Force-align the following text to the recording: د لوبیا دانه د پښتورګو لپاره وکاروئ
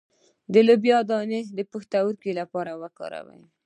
د 0.53 0.55
لوبیا 0.67 0.99
دانه 1.09 1.39
د 1.57 1.59
پښتورګو 1.71 2.31
لپاره 2.39 2.71
وکاروئ 2.81 3.43